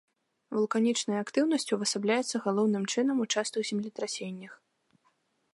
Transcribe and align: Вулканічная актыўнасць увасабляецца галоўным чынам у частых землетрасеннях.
Вулканічная 0.59 1.19
актыўнасць 1.25 1.69
увасабляецца 1.77 2.43
галоўным 2.47 2.83
чынам 2.95 3.17
у 3.27 3.31
частых 3.35 3.61
землетрасеннях. 3.75 4.53